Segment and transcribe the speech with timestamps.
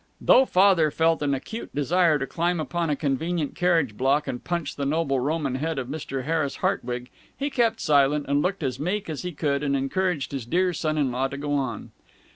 [0.19, 4.75] Though Father felt an acute desire to climb upon a convenient carriage block and punch
[4.75, 6.23] the noble Roman head of Mr.
[6.23, 10.47] Harris Hartwig, he kept silent and looked as meek as he could and encouraged his
[10.47, 11.91] dear son in law to go on.